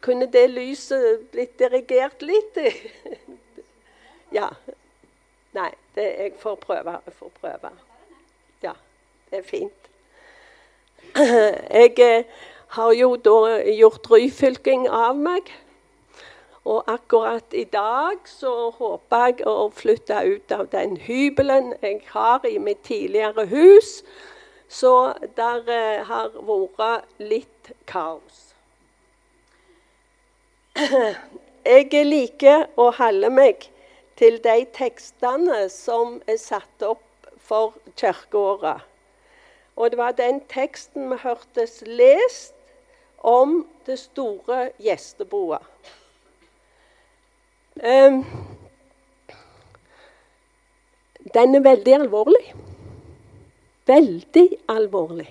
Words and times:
Kunne 0.00 0.28
det 0.32 0.50
lyset 0.50 1.26
blitt 1.32 1.58
dirigert 1.58 2.22
litt? 2.22 2.58
ja. 4.38 4.50
Nei, 5.56 5.70
det, 5.94 6.04
jeg 6.04 6.32
får 6.38 6.58
prøve. 6.62 6.98
Jeg 7.06 7.16
får 7.18 7.32
prøve. 7.40 7.70
Ja, 8.62 8.72
det 9.30 9.38
er 9.38 9.48
fint. 9.48 9.90
Jeg 11.16 11.92
eh, 12.02 12.24
har 12.76 12.92
jo 12.92 13.14
da 13.16 13.60
gjort 13.72 14.10
ryfylking 14.10 14.88
av 14.92 15.16
meg. 15.16 15.48
Og 16.66 16.82
akkurat 16.90 17.54
i 17.54 17.64
dag 17.64 18.24
så 18.26 18.70
håper 18.74 19.28
jeg 19.28 19.44
å 19.46 19.68
flytte 19.70 20.18
ut 20.26 20.50
av 20.50 20.64
den 20.72 20.96
hybelen 20.98 21.76
jeg 21.78 22.00
har 22.10 22.42
i 22.48 22.58
mitt 22.58 22.82
tidligere 22.88 23.46
hus. 23.52 24.00
Så 24.68 25.14
der 25.38 25.62
eh, 25.70 26.02
har 26.08 26.34
vært 26.42 27.06
litt 27.22 27.70
kaos. 27.86 28.45
Jeg 30.76 32.04
liker 32.04 32.66
å 32.76 32.90
holde 32.98 33.30
meg 33.32 33.64
til 34.20 34.36
de 34.44 34.58
tekstene 34.76 35.64
som 35.72 36.18
er 36.28 36.36
satt 36.40 36.84
opp 36.84 37.30
for 37.40 37.72
kirkeåret. 37.96 38.84
Og 39.76 39.92
det 39.92 39.98
var 40.00 40.16
den 40.16 40.42
teksten 40.52 41.08
vi 41.10 41.18
hørtes 41.22 41.80
lest 41.86 42.54
om 43.24 43.62
det 43.88 43.98
store 44.00 44.70
gjesteboet. 44.82 45.64
Um, 47.76 48.22
den 51.34 51.54
er 51.54 51.64
veldig 51.64 51.94
alvorlig. 52.02 52.46
Veldig 53.86 54.48
alvorlig. 54.68 55.28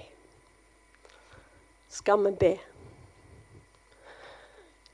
Skal 1.89 2.25
vi 2.25 2.37
be. 2.39 2.55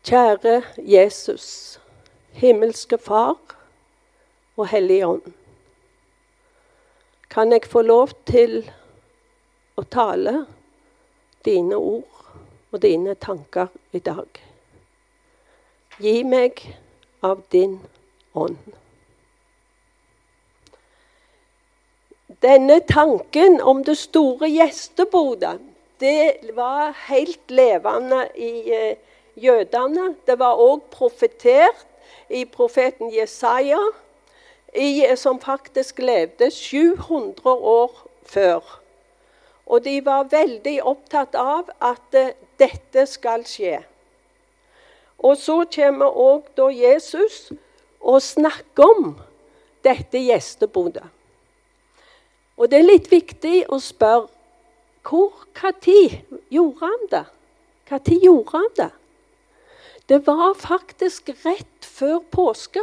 Kjære 0.01 0.63
Jesus, 0.77 1.79
himmelske 2.33 2.97
Far 2.97 3.37
og 4.57 4.67
Hellige 4.67 5.07
Ånd. 5.07 5.33
Kan 7.29 7.51
jeg 7.51 7.67
få 7.69 7.83
lov 7.85 8.09
til 8.25 8.63
å 9.77 9.83
tale 9.85 10.33
dine 11.45 11.77
ord 11.77 12.31
og 12.71 12.81
dine 12.81 13.13
tanker 13.13 13.69
i 13.93 14.01
dag? 14.01 14.41
Gi 16.01 16.15
meg 16.25 16.63
av 17.21 17.45
din 17.53 17.77
ånd. 18.33 18.57
Denne 22.41 22.79
tanken 22.89 23.61
om 23.61 23.85
det 23.85 23.99
store 24.01 24.49
gjestebodet, 24.49 25.59
det 26.01 26.53
var 26.57 26.97
helt 27.05 27.53
levende 27.53 28.25
i 28.33 28.53
eh, 28.73 28.97
jødene. 29.35 30.15
Det 30.27 30.37
var 30.39 30.59
òg 30.59 30.87
profetert 30.91 31.87
i 32.29 32.45
profeten 32.45 33.11
Jesaja, 33.13 33.79
i, 34.75 35.03
som 35.15 35.39
faktisk 35.39 35.99
levde 35.99 36.51
700 36.51 37.51
år 37.51 38.07
før. 38.25 38.79
Og 39.65 39.83
de 39.83 39.99
var 40.05 40.29
veldig 40.31 40.77
opptatt 40.83 41.35
av 41.35 41.71
at 41.81 42.15
uh, 42.15 42.31
dette 42.59 43.05
skal 43.07 43.43
skje. 43.47 43.81
Og 45.21 45.37
så 45.37 45.61
kommer 45.75 46.17
òg 46.17 46.47
da 46.57 46.69
Jesus 46.73 47.51
og 47.99 48.21
snakker 48.23 48.87
om 48.95 49.11
dette 49.85 50.17
gjestebodet. 50.17 51.05
Og 52.57 52.69
det 52.71 52.79
er 52.79 52.87
litt 52.87 53.11
viktig 53.11 53.65
å 53.69 53.79
spørre 53.81 54.29
hvor, 55.01 55.33
når 55.57 56.19
gjorde 56.53 56.85
han 56.85 57.05
det? 57.09 57.23
Når 57.89 58.17
gjorde 58.21 58.51
han 58.53 58.67
det? 58.77 58.91
Det 60.11 60.27
var 60.27 60.57
faktisk 60.59 61.29
rett 61.45 61.85
før 61.87 62.17
påske. 62.31 62.81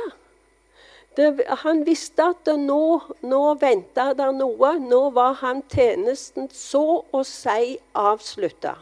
Det, 1.16 1.42
han 1.60 1.84
visste 1.84 2.22
at 2.32 2.48
nå, 2.56 3.00
nå 3.20 3.54
venta 3.60 4.14
det 4.16 4.33
noe. 4.39 4.78
Nå 4.80 5.11
var 5.12 5.34
han 5.42 5.61
tjenesten 5.68 6.48
så 6.48 7.05
å 7.12 7.22
si 7.28 7.77
avslutta. 7.92 8.74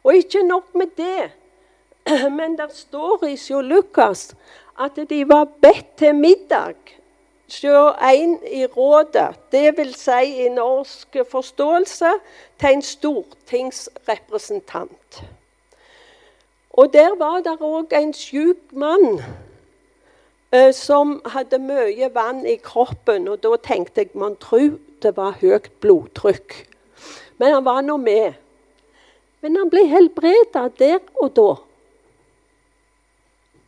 Og 0.00 0.16
ikke 0.22 0.42
nok 0.46 0.72
med 0.80 0.90
det, 0.96 1.30
men 2.38 2.56
det 2.56 2.72
står 2.72 3.28
i 3.28 3.36
Sjå 3.36 3.60
Lukas 3.60 4.32
at 4.80 4.96
de 5.12 5.20
var 5.28 5.44
bedt 5.60 6.00
til 6.00 6.16
middag. 6.16 6.80
Sjå 7.52 7.92
en 8.00 8.40
i 8.48 8.64
rådet, 8.64 9.36
det 9.52 9.76
vil 9.76 9.92
si 9.92 10.40
i 10.46 10.48
norsk 10.56 11.20
forståelse 11.36 12.16
til 12.56 12.78
en 12.78 12.82
stortingsrepresentant. 12.94 15.20
Og 16.72 16.92
der 16.92 17.16
var 17.20 17.42
det 17.44 17.58
òg 17.60 17.92
en 17.92 18.14
sjuk 18.16 18.72
mann 18.72 19.20
eh, 20.52 20.72
som 20.72 21.18
hadde 21.34 21.60
mye 21.60 22.08
vann 22.14 22.46
i 22.48 22.56
kroppen. 22.56 23.28
Og 23.28 23.42
da 23.44 23.58
tenkte 23.60 24.04
jeg 24.06 24.16
man 24.16 24.38
tro 24.40 24.78
det 25.02 25.16
var 25.16 25.36
høyt 25.40 25.68
blodtrykk. 25.82 26.54
Men 27.38 27.58
han 27.58 27.66
var 27.66 27.82
nå 27.84 27.98
med. 28.00 28.38
Men 29.42 29.58
han 29.58 29.70
ble 29.70 29.84
helbreda 29.90 30.68
der 30.78 31.00
og 31.18 31.34
da. 31.36 31.50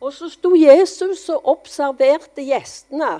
Og 0.01 0.13
så 0.13 0.29
sto 0.31 0.53
Jesus 0.57 1.27
og 1.33 1.49
observerte 1.55 2.45
gjestene. 2.45 3.19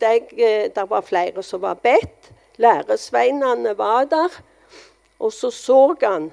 Det, 0.00 0.12
eh, 0.36 0.68
det 0.74 0.86
var 0.90 1.06
flere 1.06 1.42
som 1.42 1.62
var 1.62 1.80
bedt. 1.80 2.32
Læresveinene 2.58 3.78
var 3.78 4.04
der. 4.04 4.42
Og 5.18 5.32
så 5.32 5.50
så 5.50 5.94
han 6.02 6.32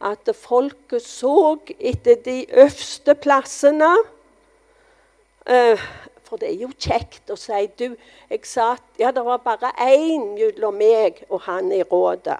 at 0.00 0.30
folket 0.36 1.02
så 1.02 1.56
etter 1.78 2.20
de 2.24 2.44
øverste 2.50 3.14
plassene. 3.14 3.96
Eh, 5.48 5.80
for 6.28 6.36
det 6.36 6.50
er 6.50 6.60
jo 6.60 6.68
kjekt 6.76 7.30
å 7.32 7.38
si 7.40 7.64
du, 7.80 7.96
jeg 8.28 8.44
sa 8.46 8.74
at 8.76 9.00
ja, 9.00 9.10
det 9.16 9.24
var 9.24 9.40
bare 9.40 9.72
én 9.80 10.34
mellom 10.36 10.76
meg 10.76 11.22
og 11.30 11.46
han 11.48 11.72
i 11.72 11.80
rådet. 11.82 12.38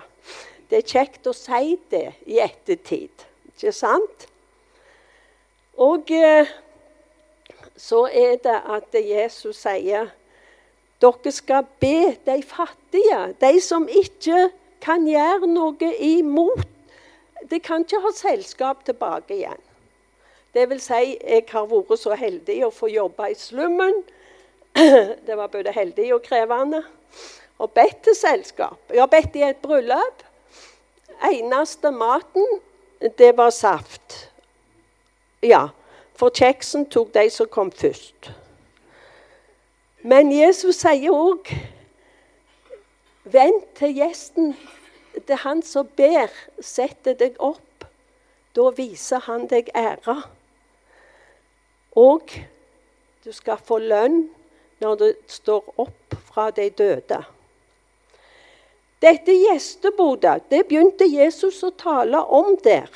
Det 0.69 0.83
er 0.83 0.91
kjekt 0.93 1.27
å 1.27 1.33
si 1.33 1.79
det 1.91 2.13
i 2.29 2.39
ettertid, 2.45 3.25
ikke 3.55 3.73
sant? 3.73 4.29
Og 5.81 6.11
eh, 6.13 6.51
så 7.79 8.05
er 8.13 8.37
det 8.45 8.59
at 8.77 8.97
Jesus 9.01 9.63
sier 9.65 10.11
dere 10.99 11.33
skal 11.33 11.67
be 11.81 12.17
de 12.27 12.41
fattige, 12.43 13.21
de 13.41 13.53
som 13.63 13.87
ikke 13.89 14.49
kan 14.83 15.07
gjøre 15.07 15.47
noe 15.49 15.93
imot 16.03 16.67
de 17.51 17.61
kan 17.61 17.85
ikke 17.85 18.01
ha 18.03 18.13
selskap 18.17 18.85
tilbake 18.85 19.37
igjen. 19.37 19.65
Vil 20.59 20.81
si, 20.83 21.15
jeg 21.23 21.45
har 21.53 21.67
vært 21.71 22.01
så 22.01 22.17
heldig 22.19 22.57
å 22.67 22.71
få 22.75 22.89
jobbe 22.91 23.29
i 23.31 23.37
slummen. 23.39 24.01
Det 25.27 25.37
var 25.37 25.53
både 25.53 25.75
heldig 25.75 26.09
og 26.17 26.25
krevende. 26.27 26.83
Og 27.59 27.71
bedt 27.75 28.03
til 28.07 28.17
selskap. 28.19 28.79
Jeg 28.91 29.03
har 29.03 29.11
bedt 29.13 29.37
i 29.39 29.45
et 29.47 29.61
bryllup. 29.63 30.25
Eneste 31.29 31.91
maten, 31.91 32.61
det 33.19 33.33
var 33.37 33.51
saft. 33.51 34.31
Ja, 35.43 35.69
for 36.19 36.31
kjeksen 36.35 36.87
tok 36.91 37.11
de 37.15 37.25
som 37.31 37.51
kom 37.51 37.73
først. 37.75 38.31
Men 40.07 40.31
Jesus 40.35 40.79
sier 40.83 41.15
òg 41.15 41.51
Vent 43.29 43.67
til 43.77 43.99
gjesten 43.99 44.55
det 45.27 45.39
er 45.39 45.45
han 45.45 45.63
som 45.63 45.89
ber, 45.97 46.31
setter 46.61 47.17
deg 47.19 47.39
opp. 47.43 47.87
Da 48.57 48.71
viser 48.77 49.23
han 49.27 49.47
deg 49.51 49.71
ære. 49.77 50.17
Og 51.99 52.35
du 53.25 53.33
skal 53.35 53.59
få 53.65 53.81
lønn 53.83 54.29
når 54.83 55.01
du 55.01 55.09
står 55.27 55.75
opp 55.83 56.17
fra 56.31 56.49
de 56.55 56.69
døde. 56.71 57.19
Dette 59.03 59.35
gjestebodet 59.35 60.49
det 60.51 60.65
begynte 60.71 61.07
Jesus 61.07 61.61
å 61.67 61.71
tale 61.71 62.19
om 62.35 62.57
der. 62.65 62.89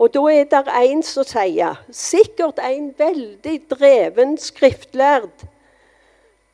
Og 0.00 0.12
da 0.12 0.22
er 0.32 0.46
det 0.48 0.62
en 0.68 1.02
som 1.04 1.26
sier, 1.28 1.80
sikkert 1.92 2.60
en 2.64 2.90
veldig 2.96 3.56
dreven 3.72 4.36
skriftlærd 4.40 5.44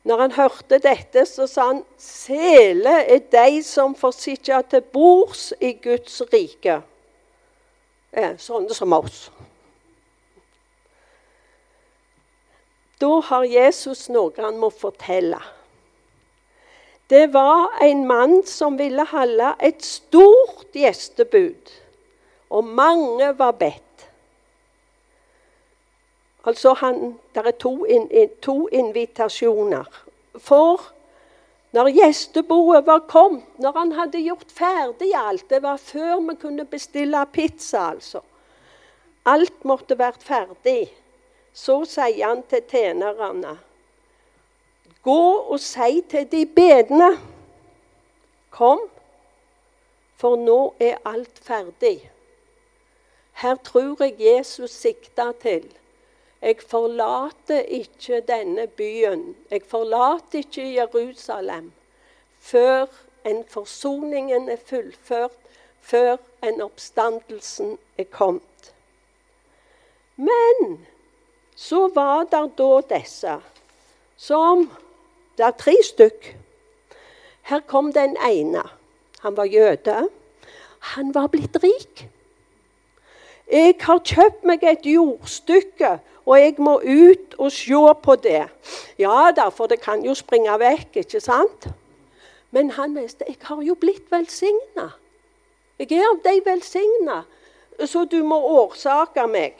når 0.07 0.21
han 0.23 0.35
hørte 0.37 0.79
dette, 0.79 1.25
så 1.27 1.47
sa 1.51 1.71
han 1.73 1.81
sele 1.99 2.93
er 3.03 3.25
de 3.33 3.59
som 3.65 3.95
får 3.97 4.13
sitte 4.15 4.59
til 4.71 4.85
bords 4.93 5.49
i 5.59 5.73
Guds 5.83 6.21
rike. 6.31 6.79
Ja, 8.15 8.29
sånne 8.39 8.75
som 8.75 8.95
oss. 8.95 9.27
Da 12.97 13.09
har 13.29 13.45
Jesus 13.45 14.07
noe 14.09 14.33
han 14.39 14.57
må 14.61 14.71
fortelle. 14.73 15.41
Det 17.07 17.27
var 17.31 17.77
en 17.83 18.05
mann 18.07 18.39
som 18.47 18.79
ville 18.79 19.03
holde 19.11 19.53
et 19.63 19.83
stort 19.85 20.71
gjestebud, 20.75 21.75
og 22.49 22.71
mange 22.79 23.29
var 23.37 23.53
bedt. 23.59 23.86
Altså 26.47 26.73
han, 26.73 27.17
Det 27.35 27.45
er 27.45 27.51
to, 27.51 27.85
in, 27.85 28.29
to 28.41 28.67
invitasjoner. 28.67 30.03
For 30.39 30.81
når 31.75 31.89
gjesteboet 31.91 32.85
var 32.85 32.99
kommet, 32.99 33.43
når 33.59 33.71
han 33.75 33.91
hadde 33.91 34.21
gjort 34.23 34.51
ferdig 34.55 35.11
alt 35.15 35.49
Det 35.49 35.59
var 35.61 35.77
før 35.77 36.21
vi 36.29 36.35
kunne 36.35 36.65
bestille 36.65 37.25
pizza, 37.33 37.89
altså. 37.89 38.21
alt 39.25 39.65
måtte 39.65 39.97
vært 39.99 40.23
ferdig, 40.23 40.93
så 41.53 41.81
sier 41.85 42.27
han 42.27 42.43
til 42.47 42.63
tjenerne 42.71 43.57
Gå 45.03 45.23
og 45.51 45.59
si 45.59 46.01
til 46.09 46.31
de 46.31 46.45
bedende 46.45 47.17
Kom, 48.49 48.79
for 50.17 50.35
nå 50.35 50.73
er 50.79 50.95
alt 51.05 51.39
ferdig. 51.43 52.09
Her 53.33 53.55
tror 53.55 53.99
jeg 53.99 54.15
Jesus 54.17 54.71
sikta 54.71 55.31
til 55.41 55.67
jeg 56.47 56.61
forlater 56.63 57.59
ikke 57.59 58.21
denne 58.23 58.67
byen. 58.67 59.35
Jeg 59.51 59.61
forlater 59.67 60.39
ikke 60.39 60.63
Jerusalem 60.77 61.71
før 62.39 62.85
en 63.27 63.43
forsoningen 63.49 64.49
er 64.49 64.61
fullført, 64.65 65.35
før 65.81 66.15
en 66.43 66.61
oppstandelsen 66.61 67.77
er 67.97 68.03
kommet. 68.03 68.71
Men 70.15 70.85
så 71.55 71.89
var 71.95 72.23
det 72.31 72.45
da 72.57 72.81
disse 72.95 73.39
som 74.17 74.69
Det 75.37 75.45
er 75.45 75.53
tre 75.53 75.75
stykk. 75.83 76.35
Her 77.41 77.59
kom 77.59 77.91
den 77.93 78.15
ene. 78.25 78.63
Han 79.19 79.37
var 79.37 79.45
jøde. 79.45 80.09
Han 80.79 81.13
var 81.15 81.27
blitt 81.27 81.59
rik. 81.63 82.07
Jeg 83.51 83.75
har 83.81 83.99
kjøpt 83.99 84.47
meg 84.49 84.63
et 84.65 84.87
jordstykke, 84.89 85.99
og 86.27 86.39
jeg 86.39 86.55
må 86.59 86.75
ut 86.83 87.35
og 87.39 87.51
se 87.55 87.93
på 88.03 88.15
det. 88.19 88.43
Ja 88.99 89.31
da, 89.35 89.47
for 89.49 89.71
det 89.71 89.79
kan 89.81 90.03
jo 90.03 90.15
springe 90.17 90.59
vekk, 90.59 90.99
ikke 91.03 91.21
sant? 91.23 91.69
Men 92.51 92.71
han 92.75 92.95
visste 92.95 93.25
jeg 93.27 93.39
har 93.47 93.61
jo 93.63 93.75
blitt 93.79 94.11
velsigna. 94.11 94.89
Jeg 95.79 95.91
er 95.95 96.07
av 96.09 96.19
de 96.25 96.35
velsigna, 96.45 97.21
så 97.85 98.03
du 98.11 98.19
må 98.27 98.39
årsake 98.59 99.27
meg. 99.31 99.55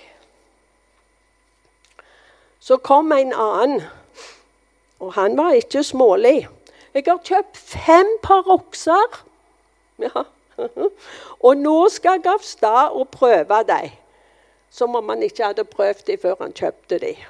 Så 2.59 2.77
kom 2.83 3.11
en 3.15 3.31
annen, 3.33 3.83
og 4.99 5.13
han 5.13 5.37
var 5.37 5.55
ikke 5.55 5.83
smålig. 5.87 6.49
Jeg 6.93 7.03
har 7.07 7.21
kjøpt 7.23 7.57
fem 7.57 8.09
par 8.23 8.49
okser. 8.49 9.21
Ja. 10.01 10.25
Og 11.45 11.57
nå 11.57 11.75
skal 11.93 12.17
jeg 12.17 12.31
av 12.31 12.41
sted 12.41 12.95
og 12.97 13.11
prøve 13.13 13.59
dem. 13.69 13.91
Som 14.69 14.95
om 14.95 15.09
han 15.09 15.23
ikke 15.23 15.45
hadde 15.51 15.65
prøvd 15.65 16.05
dem 16.07 16.19
før 16.21 16.35
han 16.41 16.53
kjøpte 16.53 16.99
dem. 17.01 17.21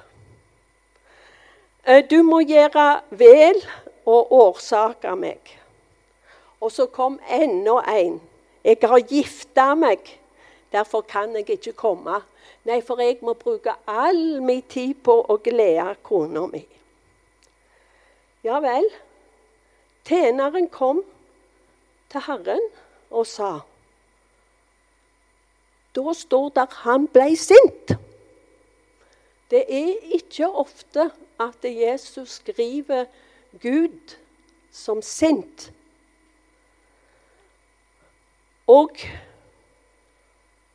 Eh, 1.87 2.03
du 2.09 2.21
må 2.23 2.41
gjøre 2.43 3.01
vel 3.09 3.61
og 4.05 4.31
årsake 4.33 5.13
meg. 5.15 5.53
Og 6.61 6.71
så 6.71 6.87
kom 6.91 7.19
enda 7.29 7.79
en. 7.93 8.17
Jeg 8.63 8.81
har 8.83 8.99
gifta 9.07 9.75
meg, 9.75 10.01
derfor 10.71 11.05
kan 11.07 11.35
jeg 11.35 11.49
ikke 11.49 11.77
komme. 11.77 12.19
Nei, 12.67 12.81
for 12.83 12.99
jeg 12.99 13.21
må 13.23 13.37
bruke 13.39 13.77
all 13.87 14.41
min 14.43 14.65
tid 14.67 14.97
på 15.03 15.21
å 15.23 15.37
glede 15.39 15.93
kona 16.03 16.43
mi. 16.51 16.65
Ja 18.43 18.59
vel. 18.63 18.89
Tjeneren 20.07 20.67
kom 20.71 20.99
til 22.11 22.23
Herren 22.27 22.67
og 23.11 23.27
sa 23.27 23.57
Da 25.95 26.13
står 26.13 26.49
der 26.55 26.75
han 26.83 27.07
ble 27.07 27.35
sint. 27.39 27.95
Det 29.51 29.63
er 29.69 30.13
ikke 30.17 30.49
ofte 30.49 31.09
at 31.39 31.63
Jesus 31.63 32.39
skriver 32.41 33.05
Gud 33.61 34.17
som 34.71 35.01
sint. 35.01 35.71
Og 38.67 38.91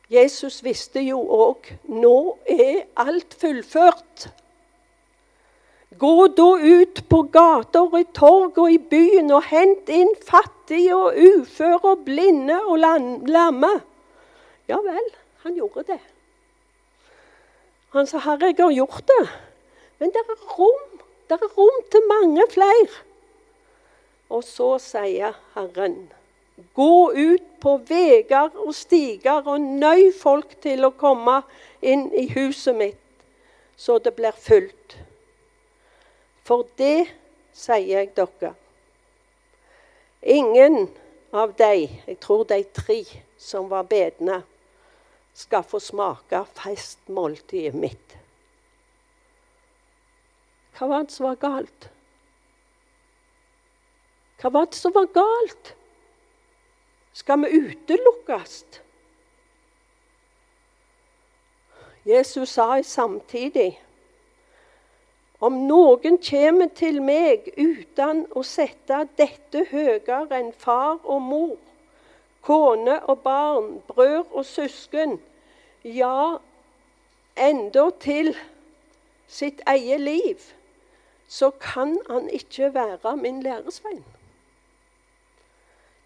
Jesus 0.09 0.63
visste 0.65 1.01
jo 1.05 1.21
òg 1.21 1.69
nå 1.89 2.17
er 2.49 2.83
alt 2.99 3.37
fullført. 3.37 4.27
Gå 5.97 6.27
da 6.33 6.49
ut 6.57 7.03
på 7.09 7.21
gater, 7.33 7.97
i 7.99 8.05
torg 8.17 8.57
og 8.57 8.71
i 8.73 8.79
byen 8.81 9.29
og 9.31 9.45
hent 9.45 9.89
inn 9.93 10.09
fattige 10.25 10.95
og 10.97 11.13
uføre 11.13 11.93
og 11.93 12.05
blinde 12.07 12.57
og 12.65 12.81
lamme. 12.81 13.73
Ja 14.73 14.79
vel, 14.81 15.09
han 15.43 15.55
gjorde 15.55 15.83
det. 15.91 15.99
Han 17.93 18.07
sa, 18.07 18.17
'Herre, 18.17 18.45
jeg 18.45 18.65
har 18.65 18.71
gjort 18.71 19.07
det.' 19.07 19.29
Men 19.99 20.09
det 20.09 20.21
er 20.29 20.57
rom. 20.59 20.99
Det 21.29 21.37
er 21.41 21.57
rom 21.57 21.83
til 21.91 22.01
mange 22.07 22.43
flere. 22.49 22.87
Og 24.29 24.43
så 24.43 24.77
sier 24.79 25.33
Herren, 25.53 26.11
'Gå 26.73 27.11
ut 27.11 27.43
på 27.61 27.77
veier 27.77 28.49
og 28.55 28.75
stiger 28.75 29.45
og 29.45 29.61
nøy 29.61 30.11
folk 30.21 30.61
til 30.61 30.85
å 30.85 30.89
komme 30.89 31.41
inn 31.81 32.09
i 32.13 32.25
huset 32.33 32.75
mitt, 32.75 32.97
så 33.77 33.97
det 33.97 34.15
blir 34.15 34.33
fullt.' 34.37 34.97
For 36.43 36.65
det 36.77 37.07
sier 37.53 37.99
jeg 37.99 38.15
dere. 38.15 38.55
Ingen 40.23 40.89
av 41.33 41.53
de, 41.57 41.89
jeg 42.07 42.19
tror 42.19 42.43
de 42.43 42.63
tre 42.63 43.03
som 43.37 43.69
var 43.69 43.83
bedne, 43.83 44.41
skal 45.33 45.65
få 45.65 45.79
smake 45.81 46.43
festmåltidet 46.57 47.75
mitt. 47.77 48.17
Hva 50.77 50.89
var 50.89 51.05
det 51.05 51.13
som 51.13 51.27
var 51.29 51.39
galt? 51.41 51.89
Hva 54.41 54.51
var 54.53 54.69
det 54.69 54.77
som 54.77 54.93
var 54.93 55.09
galt? 55.13 55.73
Skal 57.13 57.43
vi 57.45 57.59
utelukkes? 57.59 58.63
Jesus 62.03 62.49
sa 62.49 62.83
samtidig 62.83 63.79
om 65.43 65.61
noen 65.67 66.17
kommer 66.23 66.69
til 66.75 67.01
meg 67.03 67.49
uten 67.59 68.23
å 68.31 68.43
sette 68.47 69.01
dette 69.19 69.65
høyere 69.71 70.37
enn 70.39 70.51
far 70.55 71.01
og 71.03 71.19
mor, 71.23 71.57
kone 72.43 73.03
og 73.03 73.19
barn, 73.19 73.81
brød 73.87 74.25
og 74.31 74.45
søsken, 74.45 75.21
ja, 75.83 76.35
til 77.99 78.35
sitt 79.27 79.61
eget 79.65 80.01
liv, 80.01 80.39
så 81.27 81.49
kan 81.49 81.97
han 82.09 82.29
ikke 82.29 82.73
være 82.73 83.17
min 83.17 83.43
læresvein. 83.43 84.03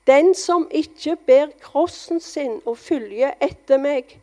Den 0.08 0.36
som 0.36 0.68
ikke 0.72 1.16
ber 1.16 1.48
krossen 1.62 2.20
sin 2.20 2.62
og 2.66 2.78
følger 2.78 3.34
etter 3.42 3.78
meg, 3.78 4.20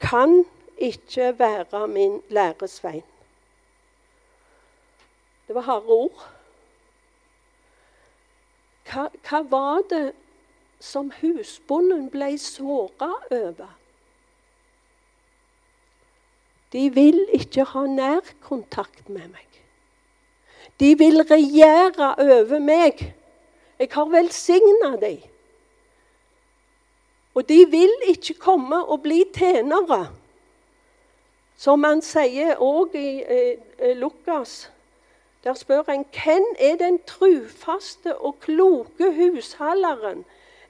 kan 0.00 0.44
ikke 0.78 1.38
være 1.38 1.88
min 1.88 2.22
læresvein. 2.28 3.02
Det 5.46 5.54
var 5.54 5.60
harde 5.60 5.86
ord. 5.86 6.28
Hva, 8.86 9.08
hva 9.26 9.40
var 9.50 9.82
det 9.90 10.12
som 10.80 11.10
husbonden 11.20 12.08
ble 12.10 12.36
såra 12.38 13.12
over? 13.30 13.70
De 16.72 16.90
vil 16.94 17.22
ikke 17.32 17.64
ha 17.64 17.86
nærkontakt 17.86 19.08
med 19.08 19.28
meg. 19.32 19.60
De 20.80 20.92
vil 20.98 21.22
regjere 21.22 22.12
over 22.20 22.60
meg. 22.60 23.00
Jeg 23.78 23.88
har 23.92 24.12
velsigna 24.12 24.96
dem. 25.00 25.22
Og 27.34 27.48
de 27.48 27.66
vil 27.70 27.92
ikke 28.08 28.34
komme 28.40 28.84
og 28.84 29.02
bli 29.02 29.24
tjenere. 29.34 30.06
Som 31.56 31.84
han 31.84 32.02
sier 32.04 32.58
òg 32.60 32.96
i 32.96 33.10
eh, 33.24 33.92
Lukas 33.96 34.66
der 35.46 35.54
spør 35.54 35.82
en 35.88 36.04
hvem 36.10 36.44
er 36.58 36.76
den 36.76 36.98
trufaste 37.06 38.16
og 38.18 38.40
kloke 38.40 39.12
husholderen, 39.14 40.24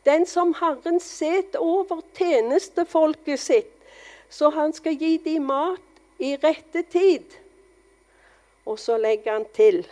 den 0.06 0.26
som 0.26 0.54
Herren 0.60 1.00
setter 1.02 1.62
over 1.62 2.00
tjenestefolket 2.16 3.42
sitt, 3.42 3.72
så 4.30 4.50
han 4.54 4.72
skal 4.75 4.96
gi 4.98 5.16
dem 5.25 5.50
mat 5.50 5.82
i 6.22 6.36
rette 6.42 6.82
tid. 6.90 7.26
Og 8.66 8.78
så 8.82 8.96
legger 8.98 9.38
han 9.38 9.46
til 9.54 9.84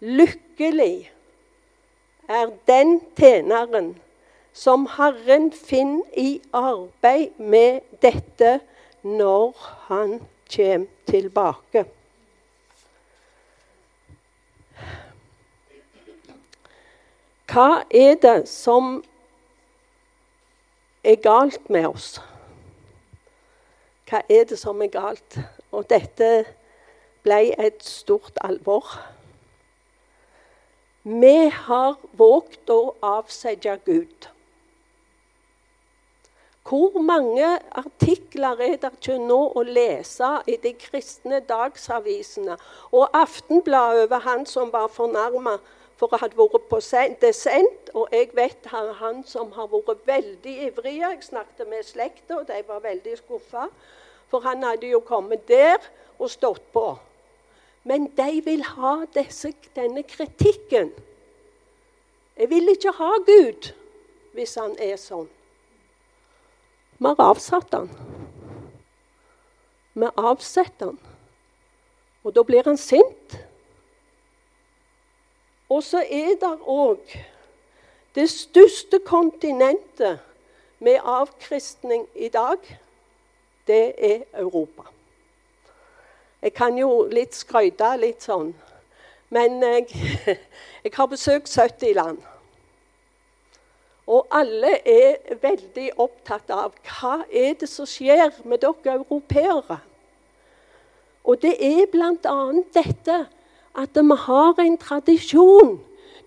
lykkelig 0.00 1.10
er 2.30 2.52
den 2.66 3.00
tjeneren 3.18 3.94
som 4.52 4.86
Herren 4.96 5.50
finner 5.52 6.06
i 6.18 6.40
arbeid 6.54 7.38
med 7.38 7.80
dette 8.02 8.58
når 9.02 9.56
han 9.88 10.20
kommer 10.50 10.86
tilbake. 11.06 11.84
Hva 17.50 17.82
er 17.90 18.14
det 18.22 18.44
som 18.46 19.00
er 21.04 21.16
galt 21.22 21.70
med 21.70 21.86
oss? 21.86 22.20
Hva 24.10 24.22
er 24.28 24.44
det 24.50 24.58
som 24.58 24.82
er 24.82 24.90
galt? 24.92 25.38
Og 25.70 25.86
dette 25.90 26.30
ble 27.22 27.40
et 27.60 27.84
stort 27.84 28.38
alvor. 28.42 28.86
Vi 31.04 31.48
har 31.48 31.96
våget 32.18 32.72
å 32.74 32.94
avsette 33.00 33.78
Gud. 33.86 34.28
Hvor 36.70 37.00
mange 37.02 37.46
artikler 37.72 38.60
er 38.60 38.76
det 38.78 38.90
ikke 38.92 39.16
nå 39.18 39.38
å 39.58 39.62
lese 39.66 40.28
i 40.46 40.58
de 40.60 40.74
kristne 40.78 41.40
dagsavisene? 41.48 42.58
Og 42.92 43.08
Aftenbladet 43.16 44.04
over 44.04 44.26
han 44.26 44.44
som 44.46 44.70
var 44.72 44.92
fornærma 44.92 45.56
for 46.00 46.08
jeg 46.14 46.22
hadde 46.22 46.38
vært 46.38 46.68
på 46.70 46.78
desent, 47.20 47.90
Og 47.92 48.08
jeg 48.12 48.30
vet 48.32 48.66
han, 48.72 48.94
han 48.94 49.24
som 49.24 49.52
har 49.52 49.68
vært 49.68 50.06
veldig 50.06 50.54
ivrig. 50.66 50.96
Jeg 51.00 51.18
snakket 51.22 51.68
med 51.68 51.84
slekta, 51.84 52.38
og 52.38 52.46
de 52.48 52.62
var 52.68 52.80
veldig 52.80 53.18
skuffa. 53.18 53.66
For 54.30 54.40
han 54.40 54.62
hadde 54.62 54.88
jo 54.88 55.00
kommet 55.00 55.48
der 55.48 55.76
og 56.18 56.30
stått 56.30 56.72
på. 56.72 56.96
Men 57.84 58.06
de 58.16 58.40
vil 58.44 58.64
ha 58.64 59.04
disse, 59.14 59.52
denne 59.76 60.02
kritikken. 60.02 60.90
Jeg 62.36 62.50
vil 62.50 62.72
ikke 62.72 62.96
ha 62.96 63.10
Gud 63.26 63.72
hvis 64.32 64.54
han 64.56 64.76
er 64.80 64.96
sånn. 64.96 65.28
Vi 67.00 67.08
har 67.08 67.20
avsatt 67.20 67.74
han. 67.76 67.90
Vi 69.92 70.08
avsetter 70.16 70.94
han. 70.94 70.98
Og 72.24 72.32
da 72.36 72.44
blir 72.44 72.64
han 72.64 72.80
sint. 72.80 73.39
Og 75.70 75.82
så 75.86 76.02
er 76.02 76.34
det 76.40 76.54
òg 76.66 77.12
det 78.14 78.26
største 78.30 78.98
kontinentet 79.06 80.18
med 80.78 80.98
avkristning 81.04 82.08
i 82.14 82.28
dag, 82.28 82.58
det 83.66 83.94
er 83.98 84.24
Europa. 84.34 84.82
Jeg 86.42 86.52
kan 86.52 86.78
jo 86.78 87.04
litt 87.12 87.36
skryte 87.36 87.92
litt 88.00 88.24
sånn, 88.24 88.50
men 89.30 89.62
jeg, 89.62 89.86
jeg 90.84 90.92
har 90.96 91.06
besøkt 91.06 91.52
70 91.52 91.94
land. 91.94 92.18
Og 94.10 94.26
alle 94.34 94.72
er 94.88 95.36
veldig 95.42 95.90
opptatt 96.02 96.50
av 96.50 96.72
hva 96.88 97.20
er 97.30 97.54
det 97.60 97.68
som 97.70 97.86
skjer 97.86 98.40
med 98.42 98.64
dere 98.64 98.96
europeere. 98.96 99.78
Og 101.22 101.38
det 101.44 101.52
er 101.62 101.84
bl.a. 101.92 102.38
dette 102.74 103.20
at 103.76 103.94
vi 103.94 104.16
har 104.18 104.60
en 104.60 104.78
tradisjon. 104.78 105.80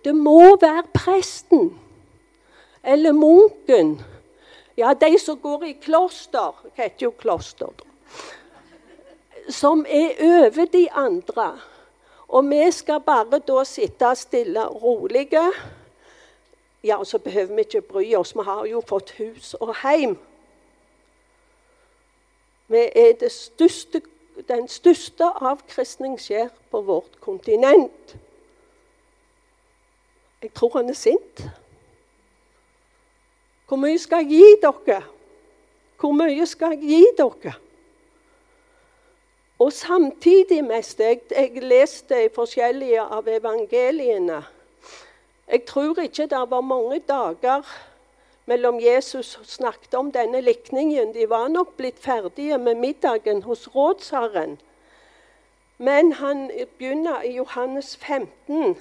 Det 0.04 0.16
må 0.16 0.58
være 0.62 0.84
presten 0.94 1.80
eller 2.84 3.12
munken. 3.12 4.02
Ja, 4.78 4.94
de 4.94 5.20
som 5.20 5.38
går 5.38 5.64
i 5.64 5.76
kloster 5.82 6.56
Det 6.64 6.72
heter 6.76 7.06
jo 7.06 7.12
kloster, 7.12 7.68
da? 7.68 7.84
Som 9.50 9.86
er 9.90 10.18
over 10.20 10.66
de 10.66 10.88
andre. 10.92 11.60
Og 12.28 12.50
vi 12.50 12.72
skal 12.72 13.00
bare 13.00 13.40
da 13.40 13.64
sitte 13.64 14.16
stille 14.16 14.68
og 14.68 14.84
rolige 14.84 15.52
ja, 16.84 17.04
så 17.04 17.18
behøver 17.18 17.56
vi 17.56 17.62
ikke 17.62 17.82
bry 17.82 18.16
oss. 18.16 18.36
Vi 18.36 18.44
har 18.44 18.66
jo 18.66 18.82
fått 18.88 19.12
hus 19.12 19.54
og 19.54 19.76
heim. 19.84 20.18
Vi 22.68 22.78
er 22.96 23.14
det 23.20 23.32
største, 23.32 24.02
den 24.48 24.68
største 24.68 25.26
avkristning 25.26 26.18
skjer 26.22 26.50
på 26.72 26.82
vårt 26.82 27.20
kontinent. 27.22 28.16
Jeg 30.42 30.54
tror 30.54 30.78
han 30.78 30.90
er 30.90 30.98
sint. 30.98 31.44
Hvor 33.68 33.80
mye 33.80 34.00
skal 34.00 34.26
jeg 34.26 34.40
gi 34.40 34.56
dere? 34.62 35.04
Hvor 36.00 36.12
mye 36.18 36.46
skal 36.46 36.76
jeg 36.76 36.90
gi 36.90 37.06
dere? 37.18 37.54
Og 39.64 39.72
samtidig 39.74 40.64
mest 40.66 41.00
Jeg, 41.00 41.22
jeg 41.32 41.64
leste 41.64 42.30
forskjellige 42.36 43.02
av 43.02 43.28
evangeliene. 43.28 44.42
Jeg 45.48 45.66
tror 45.66 46.00
ikke 46.02 46.28
det 46.28 46.44
var 46.50 46.62
mange 46.62 47.00
dager 47.00 47.64
mellom 48.46 48.80
Jesus 48.80 49.40
snakket 49.44 49.94
om 49.94 50.12
denne 50.12 50.42
likningen. 50.42 51.14
De 51.14 51.30
var 51.30 51.48
nok 51.48 51.76
blitt 51.78 52.00
ferdige 52.00 52.58
med 52.58 52.76
middagen 52.76 53.44
hos 53.44 53.68
rådsherren. 53.76 54.58
Men 55.78 56.12
han 56.14 56.52
begynner 56.78 57.22
i 57.22 57.36
Johannes 57.36 57.98
15, 57.98 58.78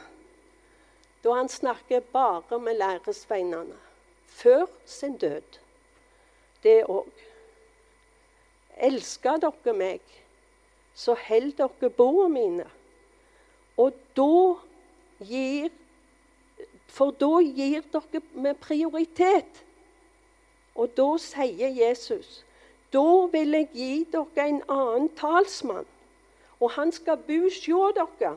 da 1.24 1.32
han 1.32 1.48
snakker 1.48 2.00
bare 2.12 2.58
med 2.58 2.74
læresveinene. 2.74 3.78
Før 4.26 4.66
sin 4.86 5.16
død. 5.16 5.58
Det 6.62 6.84
òg. 6.88 7.10
Elsker 8.76 9.36
dere 9.42 9.74
meg, 9.76 10.00
så 10.94 11.14
hold 11.28 11.52
dere 11.58 11.90
bordene 11.90 12.32
mine. 12.34 12.66
Og 13.76 13.92
da 14.16 14.56
gir 15.26 15.68
for 16.92 17.14
da 17.16 17.40
gir 17.40 17.84
dere 17.92 18.22
med 18.34 18.60
prioritet. 18.60 19.62
Og 20.76 20.92
da 20.96 21.08
sier 21.20 21.72
Jesus 21.72 22.42
da 22.92 23.26
vil 23.32 23.56
jeg 23.56 23.68
gi 23.72 23.92
dere 24.12 24.48
en 24.50 24.60
annen 24.68 25.08
talsmann. 25.16 25.86
Og 26.60 26.74
han 26.76 26.92
skal 26.92 27.16
bo 27.26 27.38
hos 27.46 27.58
dere, 27.64 28.34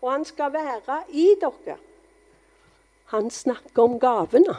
og 0.00 0.12
han 0.12 0.24
skal 0.24 0.52
være 0.54 1.00
i 1.10 1.26
dere. 1.40 1.76
Han 3.10 3.30
snakker 3.30 3.82
om 3.82 3.98
gavene. 3.98 4.54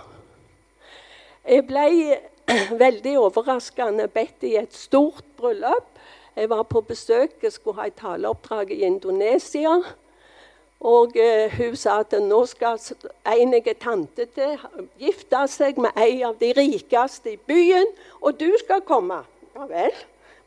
Jeg 1.47 1.65
ble 1.69 2.19
veldig 2.83 3.15
overraskende 3.21 4.09
bedt 4.11 4.43
i 4.43 4.57
et 4.59 4.75
stort 4.75 5.23
bryllup. 5.37 5.87
Jeg 6.35 6.49
var 6.49 6.63
på 6.63 6.81
besøk, 6.81 7.39
jeg 7.43 7.53
skulle 7.53 7.79
ha 7.79 7.87
et 7.87 7.97
taleoppdrag 7.97 8.71
i 8.71 8.83
Indonesia. 8.87 9.79
Og 10.79 11.17
eh, 11.19 11.51
hun 11.57 11.75
sa 11.75 11.97
at 11.99 12.13
nå 12.23 12.39
skal 12.47 12.79
en 13.27 13.55
tante 13.81 14.25
til, 14.35 14.55
gifte 14.99 15.41
seg 15.51 15.79
med 15.81 15.91
en 15.99 16.23
av 16.29 16.37
de 16.39 16.53
rikeste 16.55 17.33
i 17.33 17.41
byen, 17.49 17.87
og 18.21 18.39
du 18.39 18.47
skal 18.63 18.81
komme. 18.87 19.19
Ja 19.55 19.67
vel. 19.67 19.95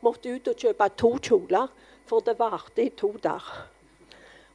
Måtte 0.01 0.33
ut 0.33 0.47
og 0.49 0.57
kjøpe 0.57 0.89
to 0.97 1.13
kjoler, 1.21 1.69
for 2.09 2.25
det 2.25 2.39
varte 2.39 2.83
i 2.83 2.89
to 2.89 3.13
der. 3.23 3.45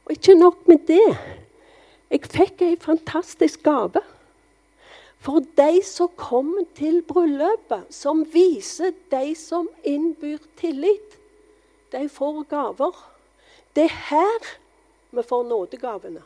Og 0.05 0.11
ikke 0.17 0.35
nok 0.35 0.67
med 0.67 0.83
det. 0.87 1.17
Jeg 2.11 2.27
fikk 2.27 2.61
en 2.61 2.79
fantastisk 2.81 3.63
gave. 3.63 4.03
For 5.19 5.43
de 5.57 5.81
som 5.83 6.11
kommer 6.15 6.67
til 6.75 7.01
bryllupet, 7.07 7.87
som 7.91 8.23
viser 8.33 8.91
de 9.11 9.35
som 9.35 9.67
innbyr 9.83 10.39
tillit, 10.59 11.17
de 11.91 12.07
får 12.09 12.43
gaver. 12.51 12.95
Det 13.75 13.87
er 13.89 13.97
her 14.09 14.49
vi 15.11 15.23
får 15.23 15.43
nådegavene. 15.43 16.23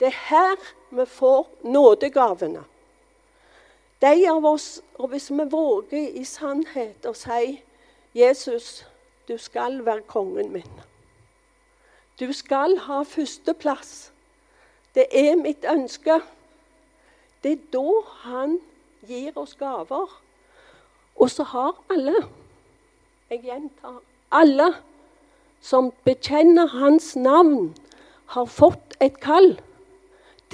Det 0.00 0.06
er 0.06 0.18
her 0.28 0.56
vi 0.90 1.06
får 1.06 1.48
nådegavene. 1.62 2.64
De 4.00 4.28
av 4.28 4.44
oss, 4.44 4.82
og 4.94 5.08
hvis 5.08 5.30
vi 5.30 5.44
våger 5.50 6.18
i 6.20 6.24
sannhet 6.24 7.06
å 7.06 7.14
si 7.16 7.62
'Jesus, 8.14 8.86
du 9.28 9.38
skal 9.38 9.84
være 9.84 10.02
kongen 10.02 10.52
min'. 10.52 10.82
Du 12.20 12.32
skal 12.32 12.78
ha 12.78 13.02
førsteplass. 13.02 14.12
Det 14.94 15.06
er 15.12 15.36
mitt 15.36 15.64
ønske. 15.64 16.20
Det 17.42 17.52
er 17.52 17.64
da 17.72 18.02
han 18.24 18.58
gir 19.06 19.38
oss 19.38 19.54
gaver. 19.54 20.22
Og 21.16 21.30
så 21.30 21.42
har 21.42 21.76
alle, 21.90 22.14
jeg 23.30 23.42
gjentar 23.42 24.00
alle 24.32 24.74
som 25.66 25.90
bekjenner 26.06 26.70
hans 26.78 27.16
navn, 27.16 27.74
har 28.34 28.46
fått 28.46 28.94
et 29.02 29.18
kall 29.22 29.56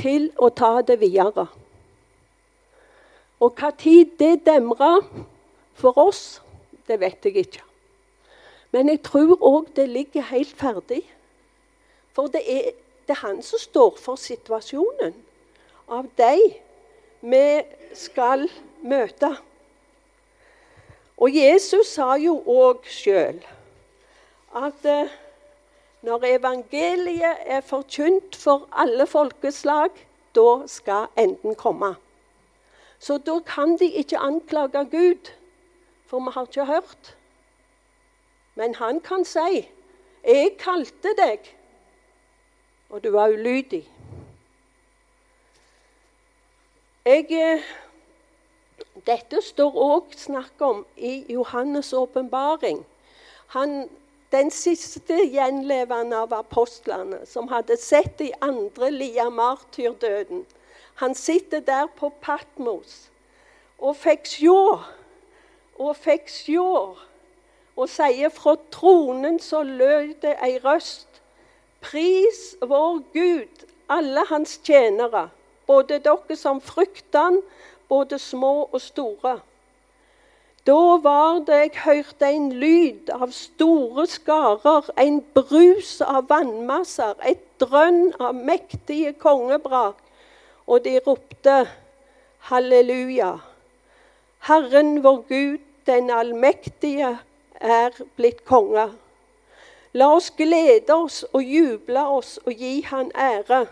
til 0.00 0.30
å 0.40 0.48
ta 0.56 0.80
det 0.88 0.98
videre. 1.02 1.46
Og 3.42 3.58
hva 3.58 3.72
tid 3.76 4.14
det 4.20 4.46
demrer 4.46 5.02
for 5.76 5.98
oss, 6.00 6.40
det 6.88 7.00
vet 7.02 7.24
jeg 7.26 7.44
ikke. 7.44 7.64
Men 8.72 8.88
jeg 8.88 9.02
tror 9.04 9.36
òg 9.36 9.72
det 9.76 9.88
ligger 9.90 10.30
helt 10.32 10.54
ferdig. 10.56 11.02
For 12.16 12.32
det 12.32 12.42
er, 12.48 12.72
det 13.08 13.16
er 13.16 13.24
han 13.26 13.42
som 13.44 13.60
står 13.60 13.96
for 14.00 14.20
situasjonen 14.20 15.16
av 15.92 16.08
deg 16.16 16.60
vi 17.20 17.46
skal 17.96 18.46
møte. 18.80 19.34
Og 21.20 21.36
Jesus 21.36 21.92
sa 21.98 22.14
jo 22.20 22.38
òg 22.48 22.86
sjøl 22.88 23.42
at 24.54 24.84
eh, 24.84 25.10
når 26.02 26.24
evangeliet 26.24 27.36
er 27.46 27.60
forkynt 27.60 28.36
for 28.36 28.68
alle 28.72 29.06
folkeslag, 29.06 29.90
da 30.34 30.66
skal 30.66 31.06
enden 31.18 31.54
komme. 31.54 31.94
Så 32.98 33.18
da 33.18 33.38
kan 33.46 33.76
de 33.78 33.84
ikke 33.84 34.18
anklage 34.18 34.84
Gud, 34.90 35.32
for 36.06 36.20
vi 36.20 36.30
har 36.34 36.46
ikke 36.46 36.64
hørt. 36.64 37.16
Men 38.54 38.74
han 38.74 39.00
kan 39.00 39.24
si, 39.24 39.70
'Jeg 40.24 40.50
kalte 40.58 41.08
deg, 41.16 41.56
og 42.90 43.04
du 43.04 43.10
var 43.10 43.28
ulydig'. 43.28 43.88
Jeg, 47.04 47.26
eh, 47.30 47.62
dette 49.06 49.40
står 49.42 49.74
òg 49.74 50.12
snakk 50.16 50.60
om 50.60 50.86
i 50.96 51.34
Johannes' 51.34 51.94
åpenbaring. 51.94 52.86
Han 53.46 53.90
den 54.32 54.50
siste 54.50 55.18
gjenlevende 55.28 56.16
av 56.24 56.32
apostlene, 56.32 57.26
som 57.26 57.48
hadde 57.52 57.76
sett 57.76 58.16
de 58.18 58.30
andre 58.40 58.90
lia 58.90 59.28
martyrdøden. 59.30 60.46
Han 60.94 61.14
sitter 61.14 61.60
der 61.60 61.86
på 61.96 62.12
Patmos. 62.20 63.08
og 63.82 63.96
fikk 63.98 64.28
sjå 64.30 64.78
og 65.82 65.96
fikk 65.96 66.28
sjå. 66.30 66.96
Og 67.76 67.88
sier 67.88 68.30
fra 68.30 68.54
tronen 68.70 69.40
så 69.40 69.62
lød 69.66 70.14
det 70.22 70.36
ei 70.44 70.58
røst. 70.62 71.08
Pris 71.82 72.42
vår 72.60 73.00
Gud, 73.14 73.64
alle 73.88 74.22
hans 74.28 74.58
tjenere, 74.62 75.30
både 75.66 75.98
dere 76.04 76.36
som 76.36 76.60
frykter 76.60 77.26
han, 77.26 77.40
både 77.88 78.18
små 78.22 78.68
og 78.70 78.80
store. 78.80 79.40
Da 80.66 80.96
var 81.02 81.40
det 81.46 81.56
jeg 81.58 81.70
hørte 81.84 82.28
en 82.30 82.52
lyd 82.54 83.08
av 83.10 83.32
store 83.34 84.04
skarer, 84.06 84.92
en 84.94 85.18
brus 85.34 85.96
av 86.06 86.28
vannmasser, 86.30 87.16
et 87.26 87.42
drønn 87.58 88.12
av 88.22 88.38
mektige 88.38 89.10
kongebrak, 89.18 89.98
og 90.70 90.84
de 90.84 91.00
ropte 91.02 91.56
halleluja. 92.46 93.32
Herren 94.46 95.02
vår 95.02 95.20
Gud, 95.28 95.58
den 95.90 96.14
allmektige, 96.14 97.16
er 97.58 97.98
blitt 98.14 98.44
konge. 98.46 98.86
La 99.98 100.12
oss 100.14 100.30
glede 100.38 100.94
oss 100.94 101.24
og 101.32 101.42
juble 101.42 102.06
oss 102.06 102.36
og 102.46 102.54
gi 102.54 102.80
Han 102.86 103.10
ære. 103.18 103.64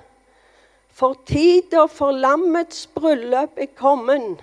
For 0.90 1.14
tida 1.26 1.86
for 1.86 2.10
lammets 2.10 2.88
bryllup 2.94 3.58
er 3.58 3.70
kommet. 3.78 4.42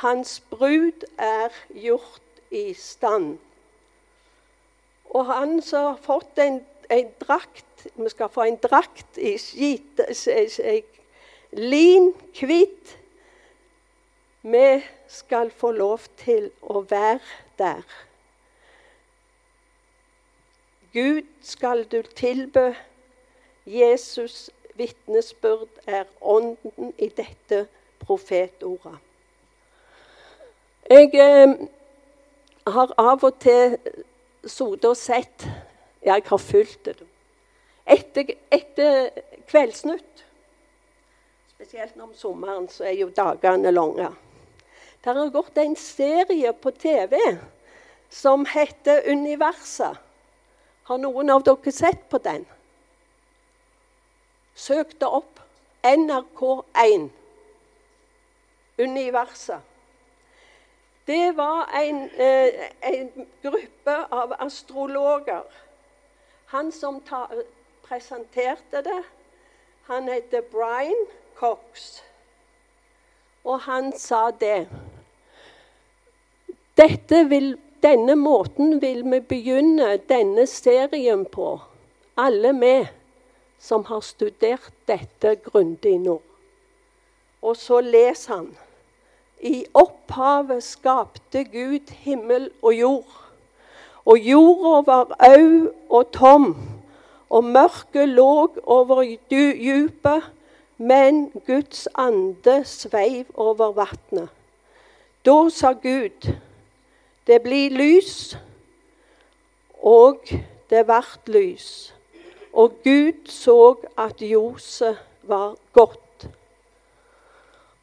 Hans 0.00 0.40
brud 0.50 1.04
er 1.18 1.52
gjort 1.74 2.42
i 2.50 2.74
stand. 2.74 3.38
Og 5.10 5.26
han 5.26 5.58
som 5.62 5.90
har 5.90 5.98
fått 6.02 6.38
en, 6.38 6.62
en 6.90 7.10
drakt 7.20 7.66
Vi 7.94 8.08
skal 8.12 8.28
få 8.28 8.42
en 8.44 8.56
drakt 8.60 9.16
i 9.16 9.38
skit, 9.40 10.00
lin, 11.52 12.12
hvit. 12.36 12.96
Vi 14.42 14.82
skal 15.08 15.50
få 15.50 15.70
lov 15.72 16.04
til 16.20 16.50
å 16.60 16.82
være 16.84 17.20
der. 17.58 17.82
Gud 20.92 21.28
skal 21.42 21.84
du 21.88 22.02
tilbø. 22.02 22.72
Jesus' 23.66 24.48
vitnesbyrd 24.76 25.84
er 25.86 26.04
ånden 26.20 26.92
i 26.98 27.08
dette 27.08 27.66
profetordet. 28.00 29.09
Jeg 30.90 31.12
eh, 31.14 31.52
har 32.66 32.92
av 32.98 33.22
og 33.22 33.36
til 33.38 33.76
sittet 34.42 34.88
og 34.88 34.96
sett 34.98 35.44
Jeg 36.02 36.24
har 36.26 36.40
fulgt 36.42 36.88
det. 36.88 37.06
Etter, 37.86 38.32
etter 38.50 39.20
Kveldsnytt, 39.46 40.24
spesielt 41.52 41.94
om 42.02 42.10
sommeren, 42.14 42.66
så 42.72 42.88
er 42.88 42.96
jo 42.98 43.10
dagene 43.14 43.70
lange. 43.70 44.08
Der 45.04 45.14
har 45.14 45.30
gått 45.30 45.62
en 45.62 45.76
serie 45.76 46.52
på 46.58 46.74
TV 46.74 47.18
som 48.10 48.46
heter 48.50 49.06
Universet. 49.06 49.94
Har 50.90 50.98
noen 50.98 51.30
av 51.30 51.46
dere 51.46 51.70
sett 51.70 52.08
på 52.10 52.18
den? 52.18 52.48
Søk 54.58 54.98
det 54.98 55.06
opp. 55.06 55.38
NRK1. 55.86 57.10
Universet. 58.78 59.69
Det 61.06 61.36
var 61.36 61.70
en, 61.82 62.10
eh, 62.10 62.70
en 62.80 63.26
gruppe 63.42 63.96
av 64.10 64.34
astrologer. 64.38 65.42
Han 66.46 66.72
som 66.72 67.00
ta, 67.00 67.26
presenterte 67.88 68.82
det, 68.82 69.02
han 69.82 70.08
heter 70.08 70.40
Brian 70.40 71.06
Cox. 71.34 72.02
Og 73.44 73.60
han 73.60 73.92
sa 73.98 74.30
det. 74.30 74.68
Vil, 77.10 77.58
denne 77.82 78.14
måten 78.16 78.80
vil 78.80 79.02
vi 79.10 79.20
begynne 79.20 79.96
denne 80.08 80.46
serien 80.46 81.26
på, 81.26 81.58
alle 82.16 82.52
vi 82.60 82.88
som 83.60 83.84
har 83.84 84.00
studert 84.00 84.72
dette 84.88 85.34
grundig 85.44 85.98
nå. 86.00 86.16
Og 87.42 87.56
så 87.56 87.80
leser 87.84 88.34
han. 88.34 88.48
I 89.40 89.64
opphavet 89.74 90.62
skapte 90.62 91.44
Gud 91.44 91.90
himmel 92.04 92.50
og 92.62 92.74
jord. 92.74 93.16
Og 94.04 94.18
jorda 94.18 94.82
var 94.86 95.16
au 95.18 95.70
og 95.90 96.12
tom, 96.12 96.56
og 97.30 97.44
mørket 97.44 98.08
lå 98.08 98.50
over 98.62 99.16
dypet, 99.30 100.22
men 100.78 101.30
Guds 101.46 101.88
ande 101.94 102.64
sveiv 102.64 103.24
over 103.34 103.72
vatnet. 103.72 104.28
Da 105.24 105.48
sa 105.52 105.72
Gud, 105.72 106.32
det 107.26 107.42
blir 107.42 107.70
lys, 107.70 108.38
og 109.82 110.24
det 110.70 110.86
vart 110.88 111.28
lys. 111.28 111.94
Og 112.52 112.72
Gud 112.84 113.28
så 113.28 113.74
at 113.98 114.20
ljoset 114.20 114.98
var 115.22 115.54
godt. 115.72 116.09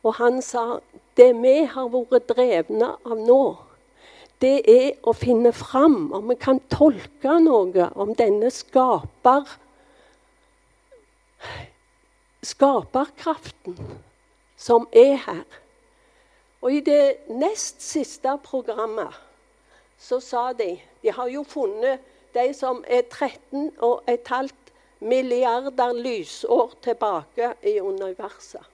Og 0.06 0.18
han 0.20 0.42
sa, 0.42 0.80
det 1.18 1.32
vi 1.42 1.56
har 1.66 1.88
vært 1.94 2.28
drevne 2.30 2.92
av 3.06 3.18
nå, 3.18 3.42
det 4.42 4.58
er 4.70 4.92
å 5.08 5.16
finne 5.18 5.50
fram 5.56 6.12
om 6.14 6.28
vi 6.30 6.36
kan 6.38 6.60
tolke 6.70 7.40
noe 7.42 7.88
om 7.98 8.14
denne 8.18 8.52
skaper 8.54 9.48
skaperkraften 12.46 13.78
som 14.58 14.86
er 14.94 15.18
her. 15.26 15.46
Og 16.62 16.78
i 16.78 16.84
det 16.86 17.30
nest 17.30 17.82
siste 17.82 18.38
programmet 18.44 19.14
så 19.98 20.20
sa 20.22 20.52
de 20.54 20.76
De 21.02 21.12
har 21.14 21.30
jo 21.30 21.44
funnet 21.44 22.02
de 22.34 22.54
som 22.54 22.84
er 22.88 23.06
13,5 23.10 24.50
milliarder 25.00 25.94
lysår 25.94 26.74
tilbake 26.82 27.54
i 27.64 27.80
universet. 27.80 28.66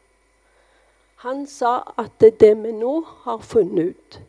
Han 1.23 1.45
sa 1.47 1.77
at 1.97 2.19
det 2.19 2.51
vi 2.63 2.71
nå 2.75 2.97
har 3.23 3.39
funnet 3.39 3.93
ut, 3.93 4.19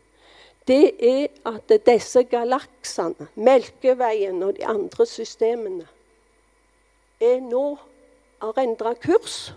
det 0.68 0.94
er 1.02 1.26
at 1.50 1.72
disse 1.86 2.22
galaksene, 2.24 3.26
Melkeveien 3.34 4.42
og 4.42 4.54
de 4.56 4.64
andre 4.66 5.06
systemene, 5.06 5.88
er 7.20 7.40
nå 7.42 7.64
har 8.42 8.60
endra 8.62 8.94
kurs. 8.94 9.54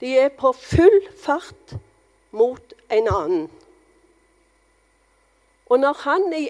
De 0.00 0.12
er 0.18 0.28
på 0.28 0.52
full 0.52 1.00
fart 1.16 1.76
mot 2.30 2.74
en 2.90 3.08
annen. 3.08 3.48
Og 5.66 5.80
når 5.80 5.96
han 6.04 6.32
i 6.36 6.48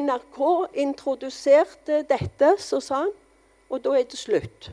NRK 0.00 0.40
introduserte 0.74 2.02
dette, 2.08 2.56
så 2.58 2.80
sa 2.80 3.04
han 3.04 3.14
Og 3.68 3.80
da 3.82 3.96
er 3.98 4.04
det 4.06 4.18
slutt. 4.18 4.70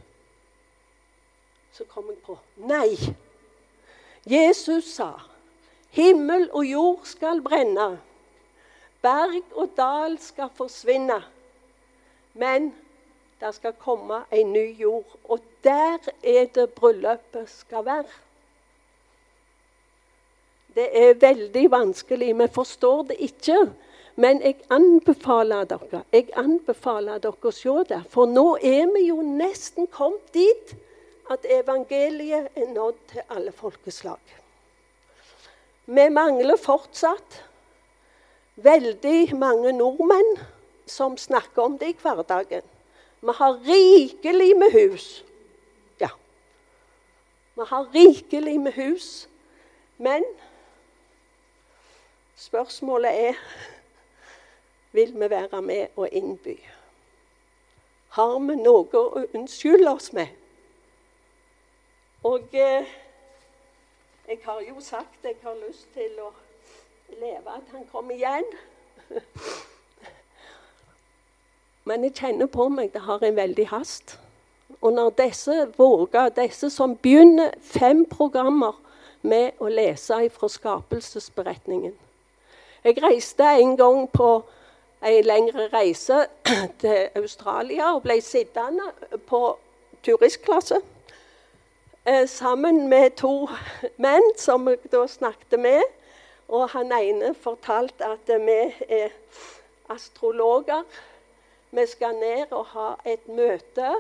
Så 1.73 1.83
kom 1.89 2.05
jeg 2.05 2.19
på 2.21 2.38
Nei. 2.57 3.15
Jesus 4.29 4.93
sa 4.95 5.12
himmel 5.93 6.47
og 6.51 6.65
jord 6.65 7.05
skal 7.07 7.41
brenne. 7.43 7.97
Berg 9.03 9.43
og 9.59 9.73
dal 9.77 10.17
skal 10.19 10.49
forsvinne. 10.55 11.19
Men 12.33 12.71
det 13.41 13.51
skal 13.55 13.75
komme 13.79 14.23
en 14.31 14.53
ny 14.53 14.69
jord. 14.79 15.17
Og 15.23 15.39
der 15.63 15.99
er 16.23 16.45
det 16.55 16.69
bryllupet 16.73 17.49
skal 17.49 17.86
være. 17.86 18.13
Det 20.75 20.88
er 20.97 21.19
veldig 21.21 21.71
vanskelig. 21.71 22.31
Vi 22.39 22.47
forstår 22.53 23.03
det 23.12 23.19
ikke. 23.19 23.57
Men 24.15 24.41
jeg 24.41 24.55
anbefaler 24.69 25.65
dere 25.65 26.03
jeg 26.13 26.29
anbefaler 26.38 27.21
dere 27.21 27.49
å 27.49 27.53
se 27.53 27.75
det. 27.89 28.01
For 28.09 28.29
nå 28.29 28.57
er 28.62 28.86
vi 28.93 29.07
jo 29.09 29.21
nesten 29.25 29.88
kommet 29.88 30.33
dit 30.33 30.75
at 31.31 31.45
evangeliet 31.49 32.49
er 32.55 32.67
nådd 32.73 32.99
til 33.12 33.21
alle 33.29 33.51
folkeslag. 33.51 34.19
Vi 35.86 36.09
mangler 36.09 36.57
fortsatt 36.59 37.41
veldig 38.55 39.36
mange 39.36 39.71
nordmenn 39.75 40.38
som 40.88 41.17
snakker 41.17 41.63
om 41.63 41.77
det 41.79 41.93
i 41.93 41.97
hverdagen. 42.01 42.63
Vi 43.21 43.36
har 43.36 43.59
rikelig 43.67 44.51
med 44.57 44.71
hus. 44.71 45.23
Ja. 45.99 46.09
Vi 47.55 47.67
har 47.67 47.89
rikelig 47.95 48.59
med 48.59 48.71
hus. 48.73 49.29
Men 49.97 50.23
spørsmålet 52.36 53.12
er 53.29 53.33
vil 54.91 55.13
vi 55.13 55.29
være 55.29 55.62
med 55.62 55.88
og 55.95 56.09
innby. 56.12 56.59
Har 58.09 58.39
vi 58.39 58.55
noe 58.55 58.99
å 58.99 59.23
unnskylde 59.33 59.89
oss 59.89 60.12
med? 60.13 60.27
Og 62.23 62.39
eh, 62.53 62.86
jeg 64.27 64.38
har 64.43 64.59
jo 64.69 64.79
sagt 64.79 65.23
jeg 65.23 65.36
har 65.43 65.55
lyst 65.67 65.88
til 65.93 66.19
å 66.23 66.29
leve 67.19 67.51
at 67.51 67.73
han 67.73 67.83
kommer 67.91 68.15
igjen. 68.15 68.45
Men 71.88 72.05
jeg 72.07 72.15
kjenner 72.15 72.47
på 72.47 72.69
meg 72.71 72.93
det 72.93 73.01
har 73.03 73.25
en 73.27 73.36
veldig 73.36 73.65
hast. 73.73 74.15
Og 74.79 74.93
når 74.93 75.09
disse 75.19 75.57
våger, 75.77 76.31
disse 76.38 76.69
som 76.71 76.95
begynner 76.95 77.51
fem 77.59 78.05
programmer 78.07 78.79
med 79.21 79.59
å 79.59 79.67
lese 79.67 80.21
fra 80.31 80.47
skapelsesberetningen. 80.47 81.91
Jeg 82.83 83.03
reiste 83.03 83.51
en 83.59 83.75
gang 83.77 84.07
på 84.12 84.31
en 85.03 85.27
lengre 85.27 85.67
reise 85.75 86.23
til 86.79 87.19
Australia 87.19 87.91
og 87.97 88.07
ble 88.07 88.21
sittende 88.23 88.88
på 89.27 89.45
turistklasse 90.07 90.79
sammen 92.27 92.89
med 92.89 93.15
to 93.15 93.47
menn 93.97 94.25
som 94.37 94.67
jeg 94.67 94.81
da 94.91 95.05
snakket 95.07 95.59
med. 95.59 95.83
Og 96.51 96.69
han 96.73 96.91
ene 96.91 97.33
fortalte 97.33 98.05
at 98.05 98.27
vi 98.27 98.59
er 98.89 99.13
astrologer. 99.89 100.83
Vi 101.71 101.85
skal 101.87 102.15
ned 102.19 102.51
og 102.51 102.65
ha 102.73 102.89
et 103.05 103.27
møte 103.27 103.93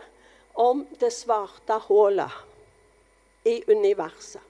om 0.53 0.83
det 0.99 1.13
svarte 1.13 1.79
hullet 1.87 2.41
i 3.49 3.63
universet. 3.67 4.41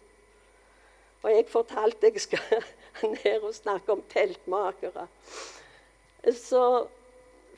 Og 1.23 1.31
jeg 1.31 1.45
fortalte 1.47 2.09
jeg 2.09 2.21
skal 2.21 2.63
ned 3.15 3.43
og 3.43 3.55
snakke 3.55 3.91
om 3.91 4.01
teltmakere. 4.11 5.07
Så 6.35 6.87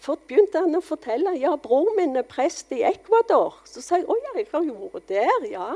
begynte 0.04 0.62
han 0.62 0.78
å 0.78 0.84
fortelle 0.84 1.36
ja, 1.40 1.56
bror 1.60 1.92
min 1.98 2.16
er 2.20 2.26
prest 2.28 2.72
i 2.76 2.84
Ecuador. 2.86 3.60
Så 3.66 3.84
sa 3.84 4.00
jeg 4.00 4.08
å 4.10 4.18
ja, 4.20 4.34
jeg 4.40 4.50
har 4.52 4.66
jo 4.68 4.90
vært 4.94 5.08
der, 5.10 5.48
ja. 5.50 5.70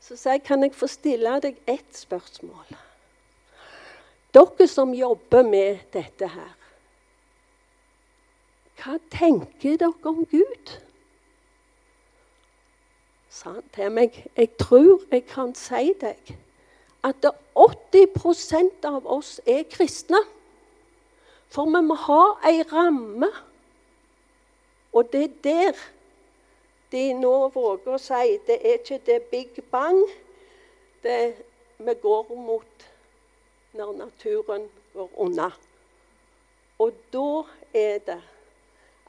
Så 0.00 0.16
sa 0.16 0.36
jeg 0.36 0.44
kan 0.46 0.64
jeg 0.64 0.74
få 0.76 0.88
stille 0.90 1.36
deg 1.44 1.58
ett 1.68 1.92
spørsmål. 1.96 2.78
Dere 4.34 4.66
som 4.70 4.94
jobber 4.94 5.42
med 5.46 5.82
dette 5.92 6.28
her, 6.30 6.54
hva 8.80 8.96
tenker 9.12 9.76
dere 9.76 10.08
om 10.08 10.22
Gud? 10.30 10.76
Sa 13.30 13.56
han 13.58 13.66
til 13.74 13.90
meg. 13.92 14.16
Jeg 14.36 14.54
tror 14.58 15.02
jeg 15.10 15.26
kan 15.28 15.52
si 15.58 15.92
deg 16.00 16.32
at 17.06 17.26
80% 17.56 18.86
av 18.88 19.06
oss 19.08 19.38
er 19.48 19.66
kristne. 19.68 20.20
For 21.50 21.66
vi 21.66 21.82
må 21.82 21.96
ha 22.06 22.22
ei 22.50 22.62
ramme. 22.72 23.30
Og 24.92 25.12
det 25.12 25.22
er 25.22 25.34
der 25.44 25.82
de 26.92 27.02
nå 27.14 27.34
våger 27.54 27.94
å 27.94 28.02
si 28.02 28.38
det 28.46 28.56
er 28.66 28.80
ikke 28.80 28.98
det 29.06 29.20
big 29.30 29.60
bang 29.70 30.00
det 31.04 31.36
vi 31.78 31.94
går 32.02 32.32
mot 32.34 32.86
når 33.78 33.92
naturen 33.98 34.66
går 34.94 35.12
unna. 35.22 35.50
Og 36.82 36.96
da 37.14 37.28
er 37.74 38.02
det 38.06 38.18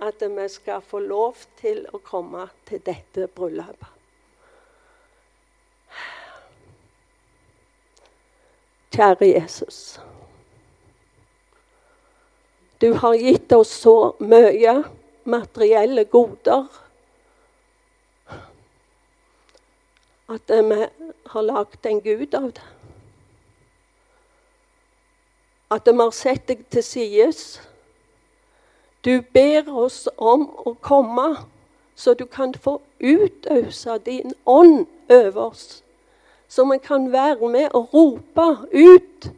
at 0.02 0.22
vi 0.22 0.48
skal 0.50 0.82
få 0.82 1.00
lov 1.00 1.42
til 1.62 1.84
å 1.94 2.02
komme 2.06 2.48
til 2.70 2.82
dette 2.86 3.28
bryllupet. 3.36 3.90
Kjære 8.92 9.28
Jesus. 9.32 10.00
Du 12.82 12.94
har 12.94 13.14
gitt 13.14 13.52
oss 13.54 13.72
så 13.84 14.16
mye 14.20 14.80
materielle 15.30 16.04
goder 16.10 16.66
at 20.32 20.50
vi 20.50 20.78
har 21.34 21.46
lagd 21.46 21.86
en 21.86 22.00
gud 22.02 22.34
av 22.34 22.48
det. 22.56 22.64
At 25.72 25.86
vi 25.88 26.00
har 26.00 26.16
sett 26.16 26.48
deg 26.50 26.64
til 26.74 26.84
sides 26.84 27.44
du 29.06 29.22
ber 29.34 29.70
oss 29.70 30.08
om 30.18 30.44
å 30.66 30.76
komme, 30.82 31.28
så 31.96 32.14
du 32.14 32.26
kan 32.30 32.54
få 32.54 32.76
utøse 33.00 33.98
din 34.06 34.34
ånd 34.46 34.86
over 35.10 35.40
oss. 35.48 35.82
Så 36.48 36.66
vi 36.70 36.78
kan 36.84 37.08
være 37.12 37.50
med 37.50 37.74
og 37.78 37.94
rope 37.94 38.48
ut 38.74 39.32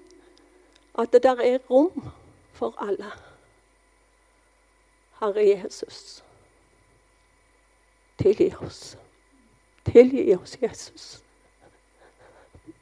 at 1.00 1.14
det 1.14 1.24
der 1.24 1.40
er 1.40 1.62
rom 1.70 2.12
for 2.54 2.76
alle. 2.78 3.12
Herre 5.24 5.48
Jesus, 5.48 6.24
tilgi 8.18 8.54
oss. 8.62 8.98
Tilgi 9.86 10.36
oss, 10.36 10.58
Jesus. 10.62 11.24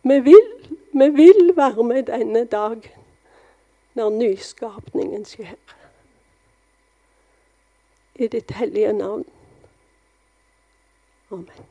Vi 0.04 0.19
vil, 0.19 0.47
vi 0.93 1.10
vil 1.10 1.51
være 1.56 1.84
med 1.84 2.04
denne 2.04 2.45
dagen 2.45 2.97
når 3.93 4.10
nyskapningen 4.10 5.25
skjer 5.25 5.54
i 8.15 8.27
ditt 8.27 8.51
hellige 8.58 8.93
navn. 8.93 9.25
Amen. 11.32 11.70